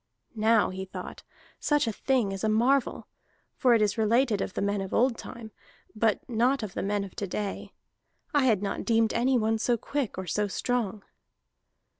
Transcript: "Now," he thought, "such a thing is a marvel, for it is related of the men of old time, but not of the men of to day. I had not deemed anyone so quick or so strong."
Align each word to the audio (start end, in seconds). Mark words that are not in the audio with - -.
"Now," 0.33 0.71
he 0.71 0.83
thought, 0.83 1.21
"such 1.59 1.85
a 1.85 1.91
thing 1.91 2.31
is 2.31 2.43
a 2.43 2.49
marvel, 2.49 3.07
for 3.53 3.75
it 3.75 3.83
is 3.83 3.99
related 3.99 4.41
of 4.41 4.55
the 4.55 4.61
men 4.63 4.81
of 4.81 4.95
old 4.95 5.15
time, 5.15 5.51
but 5.95 6.27
not 6.27 6.63
of 6.63 6.73
the 6.73 6.81
men 6.81 7.03
of 7.03 7.15
to 7.17 7.27
day. 7.27 7.73
I 8.33 8.45
had 8.45 8.63
not 8.63 8.83
deemed 8.83 9.13
anyone 9.13 9.59
so 9.59 9.77
quick 9.77 10.17
or 10.17 10.25
so 10.25 10.47
strong." 10.47 11.03